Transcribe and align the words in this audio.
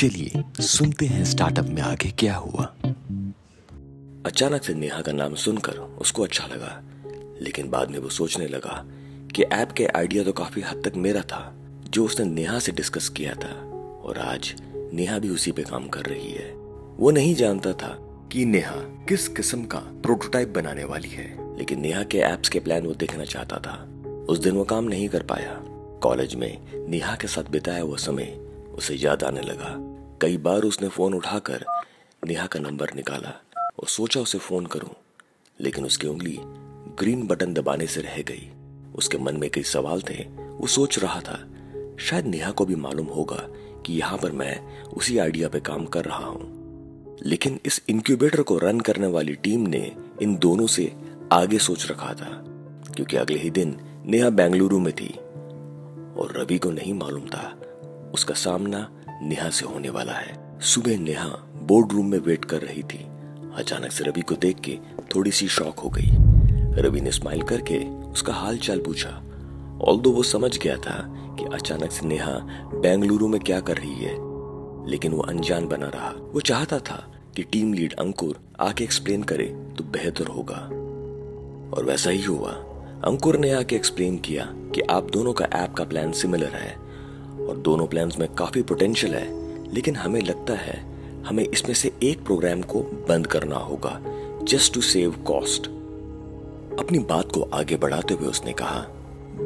सुनते 0.00 1.06
हैं 1.06 1.24
स्टार्टअप 1.24 1.64
में 1.64 1.82
आगे 1.82 2.10
क्या 2.10 2.36
हुआ। 2.36 2.64
अचानक 4.26 4.64
से 4.64 4.74
नेहा 4.74 5.00
का 5.00 5.12
नाम 5.12 5.34
सुनकर 5.34 5.72
उसको 5.72 6.22
अच्छा 6.22 6.46
लगा, 6.46 6.82
लेकिन 7.42 7.70
बाद 7.70 7.90
में 7.90 7.98
वो 7.98 8.08
सोचने 8.08 8.46
लगा 8.46 8.84
कि 9.36 9.42
ऐप 9.42 9.72
के 9.72 9.86
आइडिया 9.86 10.24
तो 10.24 10.32
काफ़ी 10.32 10.62
हद 10.62 10.82
तक 10.84 10.96
मेरा 10.96 11.20
था, 11.20 11.54
जो 11.90 12.04
उसने 12.04 12.26
नेहा 12.26 12.58
से 12.58 12.72
डिस्कस 12.72 13.08
किया 13.08 13.34
था, 13.34 13.52
और 14.04 14.18
आज 14.18 14.54
नेहा 14.92 15.18
भी 15.18 15.28
उसी 15.28 15.52
पे 15.52 15.62
काम 15.62 15.88
कर 15.88 16.00
रही 16.00 16.32
है। 16.32 16.52
वो 16.96 17.10
नहीं 17.10 17.34
जानता 17.34 17.72
था 17.72 17.98
कि 18.32 18.44
नेहा 18.44 18.76
किस 19.08 19.28
किस्म 19.28 19.64
का 19.64 19.78
प्रोटोटाइप 19.78 20.48
बनाने 20.48 20.84
वाली 20.84 21.08
है, 21.08 21.58
लेकिन 21.58 21.80
नेहा 21.80 22.02
के 22.02 22.18
एप्स 22.18 22.48
के 22.48 22.60
प्लान 22.60 22.86
वो 22.86 22.94
देखना 22.94 23.24
चाहता 23.24 23.56
था। 23.56 24.04
उस 24.28 24.38
दिन 24.38 24.54
वो 24.54 24.64
काम 24.64 24.84
नहीं 24.84 25.08
कर 25.08 25.22
पाया। 25.22 25.60
कॉलेज 26.02 26.34
में 26.34 26.58
नेहा 26.88 27.16
के 27.16 27.28
साथ 27.28 27.50
बिताया 27.50 27.84
वो 27.84 27.96
समय 27.96 28.38
उसे 28.74 28.94
याद 28.94 29.22
आने 29.22 29.40
लगा। 29.40 29.89
कई 30.22 30.36
बार 30.36 30.62
उसने 30.62 30.88
फ़ोन 30.88 31.14
उठाकर 31.14 31.64
नेहा 32.22 32.46
का 32.46 32.60
नंबर 32.60 32.90
निकाला 32.96 33.30
और 33.78 33.88
सोचा 33.88 34.20
उसे 34.20 34.38
फ़ोन 34.38 34.66
करूँ, 34.66 34.90
लेकिन 35.60 35.84
उसकी 35.84 36.06
उंगली 36.06 36.36
ग्रीन 36.98 37.26
बटन 37.26 37.54
दबाने 37.54 37.86
से 37.86 38.00
रह 38.00 38.20
गई। 38.22 38.50
उसके 38.94 39.18
मन 39.18 39.36
में 39.36 39.48
कई 39.50 39.62
सवाल 39.62 40.02
थे, 40.02 40.22
वो 40.24 40.66
सोच 40.66 40.98
रहा 40.98 41.20
था, 41.20 41.38
शायद 42.00 42.26
नेहा 42.26 42.50
को 42.50 42.64
भी 42.64 42.74
मालूम 42.74 43.06
होगा 43.06 43.46
कि 43.86 43.92
यहाँ 43.92 44.18
पर 44.18 44.32
मैं 44.32 44.82
उसी 44.84 45.18
आइडिया 45.18 45.48
पे 45.48 45.60
काम 45.60 45.86
कर 45.86 46.04
रहा 46.04 46.26
हूँ। 46.26 47.16
लेकिन 47.22 47.58
इस 47.66 47.82
इंक्यूबेटर 47.88 48.42
को 48.42 48.58
रन 48.58 48.80
करने 48.80 49.06
वाली 49.06 49.34
टीम 49.34 49.66
ने 49.66 49.96
इन 50.22 50.36
दोनों 50.36 50.66
से 50.66 50.92
आगे 51.32 51.58
सोच 51.58 51.90
रखा 51.90 52.12
था, 52.14 52.30
क्योंकि 52.94 53.16
अगले 53.16 53.38
ही 53.38 53.50
दिन 53.50 53.76
नेहा 54.06 54.30
बेंगलुरु 54.30 54.78
में 54.78 54.92
थी 54.92 55.12
और 56.16 56.34
रवि 56.36 56.58
को 56.58 56.70
नहीं 56.70 56.94
मालूम 56.94 57.28
था 57.28 57.52
उसका 58.14 58.34
सामना 58.34 58.88
नेहा 59.22 59.50
से 59.50 59.66
होने 59.66 59.90
वाला 59.90 60.12
है। 60.12 60.60
सुबह 60.60 60.98
नेहा 60.98 61.28
बोर्ड 61.62 61.92
रूम 61.92 62.06
में 62.06 62.18
वेट 62.18 62.44
कर 62.44 62.58
रही 62.58 62.82
थी। 62.82 63.06
अचानक 63.54 63.92
से 63.92 64.04
रवि 64.04 64.20
को 64.20 64.34
देख 64.34 64.60
के 64.60 64.78
थोड़ी 65.14 65.30
सी 65.30 65.48
शॉक 65.48 65.78
हो 65.78 65.90
गई। 65.90 66.08
रवि 66.82 67.00
ने 67.00 67.10
स्माइल 67.10 67.42
करके 67.42 67.78
उसका 67.88 68.32
हाल 68.32 68.58
चाल 68.58 68.78
पूछा। 68.78 69.22
ऑल 69.82 69.96
वो 69.96 70.22
समझ 70.22 70.58
गया 70.58 70.76
था 70.76 71.14
कि 71.38 71.44
अचानक 71.44 71.92
से 71.92 72.06
नेहा 72.06 72.32
बेंगलुरु 72.74 73.28
में 73.28 73.40
क्या 73.40 73.60
कर 73.60 73.76
रही 73.76 73.94
है, 73.94 74.14
लेकिन 74.90 75.12
वो 75.12 75.22
अनजान 75.22 75.68
बना 75.68 75.86
रहा। 75.86 76.10
वो 76.10 76.40
चाहता 76.40 76.78
था 76.78 77.12
कि 77.36 77.42
टीम 77.42 77.72
लीड 77.72 77.92
अंकुर 77.92 78.40
आके 78.60 78.84
एक्सप्लेन 78.84 79.22
करे 79.22 79.44
तो 79.78 79.84
बेहतर 79.84 80.26
होगा। 80.26 80.68
और 81.76 81.84
वैसा 81.84 82.10
ही 82.10 82.22
हुआ। 82.22 82.50
अंकुर 83.04 83.36
ने 83.36 83.52
आके 83.52 83.76
एक्सप्लेन 83.76 84.18
किया 84.18 84.46
कि 84.50 84.80
आप 84.80 85.10
दोनों 85.10 85.32
का 85.32 85.44
ऐप 85.44 85.74
का 85.74 85.84
प्लान 85.84 86.12
सिमिलर 86.12 86.54
है। 86.54 86.89
और 87.50 87.56
दोनों 87.58 87.86
प्लान्स 87.86 88.18
में 88.18 88.28
काफ़ी 88.34 88.62
पोटेंशियल 88.62 89.14
है, 89.14 89.26
लेकिन 89.74 89.96
हमें 89.96 90.20
लगता 90.20 90.54
है 90.54 90.78
हमें 91.24 91.44
इसमें 91.44 91.74
से 91.74 91.92
एक 92.02 92.24
प्रोग्राम 92.24 92.62
को 92.62 92.80
बंद 93.08 93.26
करना 93.26 93.56
होगा 93.56 94.00
जस्ट 94.42 94.74
टू 94.74 94.80
सेव 94.80 95.10
कॉस्ट 95.26 95.66
अपनी 96.80 96.98
बात 96.98 97.32
को 97.32 97.42
आगे 97.54 97.76
बढ़ाते 97.76 98.14
हुए 98.14 98.28
उसने 98.28 98.52
कहा 98.52 98.80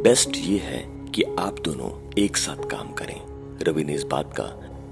बेस्ट 0.03 0.37
ये 0.37 0.59
है 0.59 0.79
कि 1.15 1.23
आप 1.39 1.61
दोनों 1.61 1.91
एक 2.19 2.37
साथ 2.37 2.69
काम 2.71 2.93
करें। 2.93 3.21
रवि 3.63 3.85
ने 3.85 3.95
इस 3.95 4.03
बात 4.03 4.33
का 4.33 4.45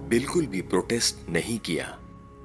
बिल्कुल 0.08 0.46
भी 0.46 0.60
प्रोटेस्ट 0.60 1.28
नहीं 1.30 1.58
किया, 1.58 1.98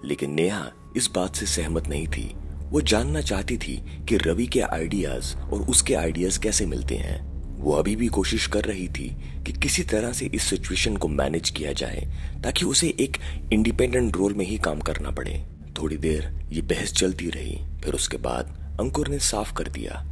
लेकिन 0.05 0.33
नेहा 0.33 0.65
इस 0.97 1.09
बात 1.15 1.35
से 1.35 1.45
सहमत 1.45 1.87
नहीं 1.87 2.07
थी। 2.07 2.35
वो 2.71 2.81
जानना 2.81 3.21
चाहती 3.21 3.57
थी 3.57 3.75
कि 4.09 4.17
रवि 4.17 4.47
के 4.47 4.59
आइडियाज़ 4.61 5.35
और 5.37 5.61
उसके 5.61 5.93
आइडियाज़ 5.93 6.39
कैसे 6.39 6.65
मिलते 6.65 6.95
हैं। 6.95 7.36
वो 7.57 7.71
अभी 7.71 7.95
भी 7.95 8.07
कोशिश 8.07 8.47
कर 8.47 8.63
रही 8.63 8.87
थी 8.87 9.15
कि 9.45 9.53
किसी 9.53 9.83
तरह 9.83 10.11
से 10.13 10.25
इस 10.25 10.43
सिचुएशन 10.43 10.97
को 10.97 11.07
मैनेज 11.07 11.49
किया 11.49 11.73
जाए, 11.73 12.07
ताकि 12.43 12.65
उसे 12.65 12.87
एक 12.99 13.17
इंडिपेंडेंट 13.53 14.15
रोल 14.15 14.33
में 14.33 14.45
ही 14.45 14.57
काम 14.57 14.79
करना 14.79 15.11
पड़े। 15.11 15.45
थोड़ी 15.77 15.97
देर 15.97 16.47
ये 16.51 16.61
बहस 16.61 16.93
चलती 16.93 17.29
रही, 17.29 17.57
फिर 17.83 17.93
उसके 17.93 18.17
बाद 18.17 18.77
अंकुर 18.79 19.07
ने 19.07 19.19
साफ़ 19.19 19.53
कर 19.53 19.67
दिया, 19.67 20.05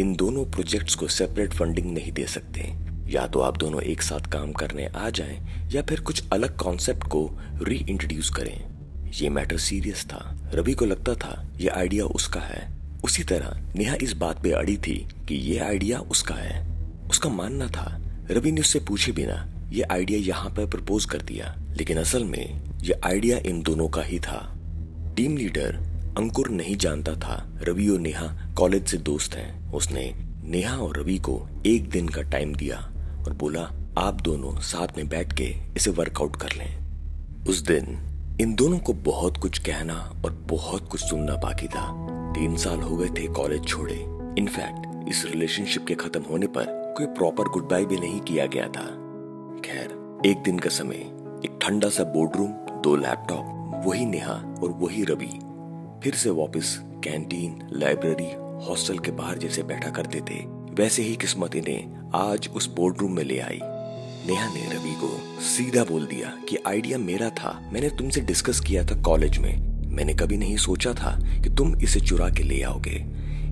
इन 0.00 0.14
दोनों 0.16 0.44
प्रोजेक्ट्स 0.44 0.94
को 0.94 1.08
सेपरेट 1.08 1.52
फंडिंग 1.52 1.94
नहीं 1.94 2.12
दे 2.12 2.26
सकते। 2.26 2.72
या 3.08 3.26
तो 3.26 3.40
आप 3.40 3.56
दोनों 3.56 3.82
एक 3.82 4.02
साथ 4.02 4.20
काम 4.20 4.52
करने 4.52 4.86
आ 4.86 5.10
जाएँ, 5.10 5.68
या 5.72 5.82
फिर 5.82 6.00
कुछ 6.00 6.22
अलग 6.32 6.56
कॉन्सेप्ट 6.56 7.04
को 7.04 7.38
री 7.62 7.76
इंट्रोड्यूस 7.88 8.30
करें। 8.30 8.64
ये 9.10 9.28
मैटर 9.28 9.58
सीरियस 9.58 10.04
था। 10.04 10.50
रवि 10.54 10.72
को 10.72 10.84
लगता 10.84 11.14
था, 11.14 11.48
ये 11.56 11.68
आइडिया 11.68 12.04
उसका 12.04 12.40
है। 12.40 12.72
उसी 13.04 13.24
तरह 13.24 13.62
नेहा 13.76 13.96
इस 14.02 14.12
बात 14.12 14.42
पे 14.42 14.50
अड़ी 14.50 14.76
थी 14.76 15.06
कि 15.28 15.34
ये 15.34 15.58
आइडिया 15.58 15.98
उसका 15.98 16.34
है। 16.34 16.71
उसका 17.12 17.28
मानना 17.30 17.66
था। 17.66 17.86
रवि 18.30 18.52
ने 18.52 18.60
उससे 18.60 18.80
पूछे 18.80 19.12
बिना 19.12 19.44
ये 19.72 19.82
आइडिया 19.82 20.18
यहाँ 20.18 20.50
पर 20.50 20.66
प्रपोज 20.66 21.04
कर 21.04 21.22
दिया, 21.22 21.54
लेकिन 21.76 21.98
असल 21.98 22.24
में 22.24 22.80
ये 22.82 23.00
आइडिया 23.04 23.38
इन 23.46 23.62
दोनों 23.62 23.88
का 23.88 24.02
ही 24.02 24.18
था। 24.18 24.38
टीम 25.16 25.36
लीडर 25.36 25.76
अंकुर 26.18 26.48
नहीं 26.50 26.76
जानता 26.76 27.14
था 27.14 27.36
रवि 27.62 27.88
और 27.88 28.00
नेहा 28.00 28.26
कॉलेज 28.56 28.86
से 28.86 28.96
दोस्त 28.98 29.34
हैं। 29.34 29.72
उसने 29.72 30.12
नेहा 30.44 30.76
और 30.76 30.98
रवि 30.98 31.18
को 31.18 31.40
एक 31.66 31.88
दिन 31.90 32.08
का 32.08 32.22
टाइम 32.22 32.54
दिया 32.54 32.76
और 33.26 33.32
बोला, 33.32 33.62
आप 33.98 34.20
दोनों 34.20 34.58
साथ 34.60 34.96
में 34.96 35.08
बैठ 35.08 35.32
के 35.32 35.54
इसे 35.76 35.90
वर्कआउट 35.90 36.36
कर 36.36 36.56
लें। 36.58 37.44
उस 37.48 37.60
दिन 37.60 37.98
इन 38.40 38.54
दोनों 38.54 38.78
को 38.78 38.92
बहुत 38.92 39.36
कुछ 39.36 39.58
कहना 39.58 39.94
और 40.24 40.32
बहुत 40.50 40.88
कुछ 40.88 41.00
सुनना 41.00 41.34
बाकी 41.36 41.66
था। 41.68 41.88
तीन 42.34 42.56
साल 42.56 42.80
हो 42.80 42.96
गए 42.96 43.08
थे 43.08 43.26
कॉलेज 43.32 43.66
छोड़े। 43.66 43.94
इनफैक्ट 44.38 45.08
इस 45.08 45.24
रिलेशनशिप 45.24 45.86
के 45.86 45.94
खत्म 45.94 46.22
होने 46.22 46.46
पर 46.46 46.80
कोई 46.96 47.06
प्रॉपर 47.06 47.48
गुड 47.48 47.68
बाय 47.68 47.84
भी 47.84 47.96
नहीं 47.96 48.20
किया 48.20 48.46
गया 48.46 48.66
था। 48.66 48.84
खैर, 49.64 50.20
एक 50.26 50.42
दिन 50.42 50.58
का 50.58 50.70
समय, 50.70 50.96
एक 51.44 51.58
ठंडा 51.62 51.88
सा 51.88 52.04
बोर्ड 52.04 52.36
रूम 52.36 52.52
दो 52.82 52.94
लैपटॉप 52.96 53.82
वही 53.86 54.04
नेहा 54.06 54.34
और 54.62 54.72
वही 54.80 55.04
रवि। 55.04 55.30
फिर 56.02 56.14
से 56.14 56.30
वापस 56.30 56.78
कैंटीन 57.04 57.58
लाइब्रेरी 57.72 58.30
हॉस्टल 58.66 58.98
के 58.98 59.10
बाहर 59.10 59.38
जैसे 59.38 59.62
बैठा 59.62 59.90
करते 59.90 60.20
थे, 60.20 60.38
वैसे 60.74 61.02
ही 61.02 61.16
किस्मत 61.16 61.56
इन्हें 61.56 62.10
आज 62.14 62.48
उस 62.56 62.74
बोर्डरूम 62.74 63.12
में 63.12 63.24
ले 63.24 63.38
आई। 63.38 63.60
नेहा 64.26 64.48
ने 64.54 64.68
रवि 64.74 64.94
को 64.94 65.40
सीधा 65.42 65.84
बोल 65.84 66.06
दिया 66.06 66.36
कि 66.48 66.56
आइडिया 66.66 66.98
मेरा 66.98 67.30
था, 67.30 67.58
मैंने 67.72 67.88
तुमसे 67.88 68.20
डिस्कस 68.20 68.60
किया 68.60 68.84
था 68.84 69.00
कॉलेज 69.02 69.38
में। 69.38 69.56
मैंने 69.96 70.14
कभी 70.14 70.36
नहीं 70.36 70.56
सोचा 70.56 70.92
था 70.94 71.18
कि 71.42 71.50
तुम 71.50 71.74
इसे 71.76 72.00
चुरा 72.00 72.28
के 72.28 72.42
ले 72.42 72.62
आओगे। 72.62 72.98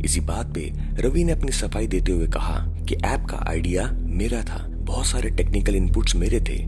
इसी 0.05 0.21
बात 0.21 0.55
पे 0.55 0.73
रवि 0.99 1.25
ने 1.25 1.33
अपनी 1.33 1.53
सफ़ाई 1.53 1.87
देते 1.87 2.13
हुए 2.13 2.27
कहा 2.27 2.59
कि 2.85 2.95
ऐप 2.95 3.27
का 3.31 3.45
आइडिया 3.49 3.91
मेरा 3.93 4.43
था। 4.43 4.67
बहुत 4.69 5.07
सारे 5.07 5.31
टेक्निकल 5.31 5.75
इनपुट्स 5.75 6.17
मेरे 6.17 6.41
थे। 6.41 6.59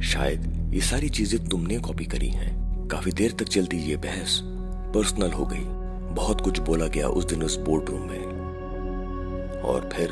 शायद 0.00 0.72
ये 0.74 0.80
सारी 0.80 1.08
चीज़ें 1.08 1.44
तुमने 1.44 1.78
कॉपी 1.78 2.04
करी 2.04 2.28
हैं। 2.28 2.88
काफ़ी 2.88 3.12
देर 3.12 3.32
तक 3.32 3.48
चलती 3.48 3.76
ये 3.76 3.96
बहस 3.96 4.40
पर्सनल 4.94 5.30
हो 5.30 5.46
गई। 5.46 5.64
बहुत 6.14 6.40
कुछ 6.40 6.58
बोला 6.58 6.86
गया 6.86 7.08
उस 7.08 7.24
दिन 7.24 7.42
उस 7.42 7.58
बोर्ड 7.58 7.90
रूम 7.90 8.00
में। 8.00 9.60
और 9.62 9.88
फिर 9.92 10.10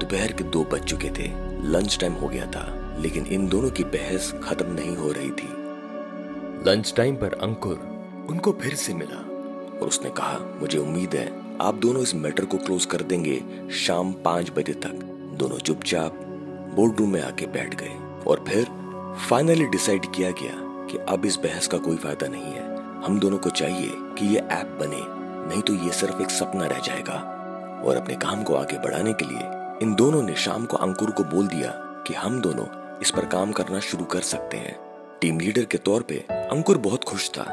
दोपहर 0.00 0.32
के 0.32 0.44
दो 0.44 0.64
बज 0.64 0.80
चुके 0.80 1.08
थे। 1.08 1.28
लंच 1.68 1.98
टाइम 2.00 2.12
हो 2.12 2.28
गया 2.28 2.46
था, 2.46 2.96
लेकिन 3.00 3.26
इन 3.26 3.48
दोनों 3.48 3.70
की 3.70 3.84
बहस 3.84 4.34
खत्म 4.44 4.72
नहीं 4.72 4.96
हो 4.96 5.12
रही 5.12 5.30
थी। 5.30 5.48
लंच 6.70 6.94
टाइम 6.96 7.16
पर 7.16 7.32
अंकुर 7.32 7.76
उनको 8.30 8.52
फिर 8.52 8.74
से 8.74 8.94
मिला। 8.94 9.30
और 9.84 9.90
उसने 9.90 10.10
कहा, 10.10 10.38
मुझे 10.60 10.78
उम्मीद 10.78 11.14
है, 11.14 11.26
आप 11.60 11.74
दोनों 11.74 12.02
इस 12.02 12.14
मैटर 12.14 12.44
को 12.44 12.58
क्लोज 12.58 12.84
कर 12.84 13.02
देंगे 13.02 13.42
शाम 13.76 14.12
पाँच 14.24 14.50
बजे 14.50 14.72
तक. 14.74 15.02
दोनों 15.38 15.58
चुपचाप 15.58 16.14
बोर्ड 16.76 17.00
रूम 17.00 17.12
में 17.12 17.20
आके 17.22 17.46
बैठ 17.46 17.74
गए 17.74 17.96
और 18.26 18.44
फिर 18.48 18.64
फाइनली 19.28 19.66
डिसाइड 19.66 20.06
किया 20.14 20.30
गया 20.30 20.54
कि 20.90 20.98
अब 21.08 21.26
इस 21.26 21.36
बहस 21.36 21.66
का 21.66 21.78
कोई 21.78 21.96
फ़ायदा 21.96 22.28
नहीं 22.28 22.52
है। 22.52 22.64
हम 23.04 23.18
दोनों 23.20 23.38
को 23.38 23.50
चाहिए 23.50 23.90
कि 24.18 24.26
ये 24.26 24.40
ऐप 24.40 24.76
बने, 24.80 25.02
नहीं 25.48 25.62
तो 25.62 25.74
ये 25.74 25.92
सिर्फ़ 25.92 26.22
एक 26.22 26.30
सपना 26.30 26.66
रह 26.66 26.80
जाएगा। 26.80 27.20
और 27.84 27.96
अपने 27.96 28.14
काम 28.16 28.42
को 28.42 28.54
आगे 28.54 28.78
बढ़ाने 28.78 29.12
के 29.12 29.24
लिए 29.24 29.48
इन 29.82 29.94
दोनों 29.94 30.22
ने 30.22 30.34
शाम 30.36 30.66
को 30.66 30.76
अंकुर 30.78 31.10
को 31.10 31.24
बोल 31.24 31.46
दिया 31.46 31.70
कि 32.06 32.14
हम 32.14 32.40
दोनों 32.40 32.66
इस 33.02 33.10
पर 33.10 33.26
काम 33.28 33.52
करना 33.52 33.80
शुरू 33.82 34.04
कर 34.04 34.20
सकते 34.24 34.56
हैं। 34.56 34.76
टीम 35.20 35.40
लीडर 35.40 35.64
के 35.64 35.78
तौर 35.78 36.02
पे 36.02 36.24
अंकुर 36.30 36.78
बहुत 36.78 37.04
खुश 37.04 37.30
था, 37.30 37.46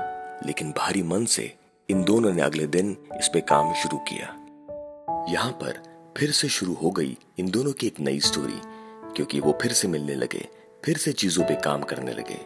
लेकिन 0.46 0.72
भारी 0.72 1.04
मन 1.04 1.26
से 1.26 1.54
इन 1.92 2.04
दोनों 2.04 2.34
ने 2.34 2.42
अगले 2.42 2.68
दिन 2.68 2.98
इस 3.20 3.28
पे 3.28 3.42
काम 3.42 3.74
शुरू 3.74 3.98
किया। 3.98 4.28
यहाँ 5.30 5.52
पर 5.52 5.82
फिर 6.18 6.32
से 6.32 6.48
शुरू 6.48 6.74
हो 6.74 6.92
गई 6.92 7.18
इन 7.40 7.50
दोनों 7.52 7.72
की 7.72 7.88
एक 7.88 8.00
नई 8.00 8.20
स्टोरी 8.20 8.62
क्योंकि 9.16 9.40
वो 9.40 9.58
फिर 9.62 9.74
से 9.74 9.88
मिलने 9.88 10.16
लगे, 10.16 10.48
फिर 10.86 10.98
से 10.98 11.14
चीज़ों 11.14 11.44
पे 11.44 11.56
काम 11.56 11.84
करने 11.84 12.14
लगे। 12.14 12.40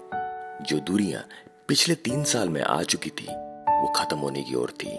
जो 0.66 0.80
दूरियाँ 0.80 1.24
पिछले 1.68 1.96
तीन 1.96 2.24
साल 2.24 2.50
में 2.50 2.62
आ 2.62 2.82
चुकी 2.84 3.10
थी, 3.10 3.28
वो 3.70 3.88
खत्म 3.96 4.18
होने 4.18 4.44
की 4.44 4.56
ओर 4.56 4.72
थी। 4.72 4.98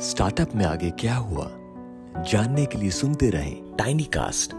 स्टार्टअप 0.00 0.54
में 0.54 0.64
आगे 0.64 0.90
क्या 0.90 1.14
हुआ? 1.14 1.50
जानने 2.22 2.66
के 2.66 2.78
लिए 2.78 2.90
सुनते 2.90 3.30
रहें 3.30 3.76
टाइनी 3.76 4.04
कास्ट 4.04 4.54